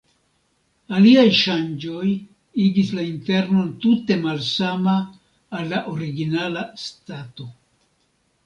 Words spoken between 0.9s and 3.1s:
Aliaj ŝanĝoj igis la